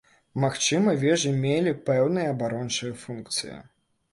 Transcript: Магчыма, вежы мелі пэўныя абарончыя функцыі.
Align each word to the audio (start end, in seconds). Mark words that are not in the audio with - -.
Магчыма, 0.43 0.95
вежы 1.03 1.33
мелі 1.43 1.73
пэўныя 1.91 2.33
абарончыя 2.33 2.91
функцыі. 3.03 3.57